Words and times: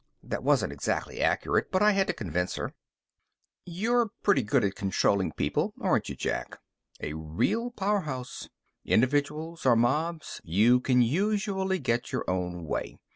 That 0.23 0.41
wasn't 0.43 0.73
exactly 0.73 1.21
accurate, 1.21 1.69
but 1.71 1.83
I 1.83 1.91
had 1.91 2.07
to 2.07 2.13
convince 2.13 2.55
her. 2.55 2.73
"You're 3.65 4.09
pretty 4.23 4.41
good 4.41 4.63
at 4.63 4.73
controlling 4.73 5.31
people, 5.31 5.75
aren't 5.79 6.09
you, 6.09 6.15
Jack. 6.15 6.57
A 7.01 7.13
real 7.13 7.69
powerhouse. 7.69 8.49
Individuals, 8.83 9.63
or 9.63 9.75
mobs, 9.75 10.41
you 10.43 10.79
can 10.79 11.03
usually 11.03 11.77
get 11.77 12.11
your 12.11 12.25
own 12.27 12.65
way. 12.65 12.97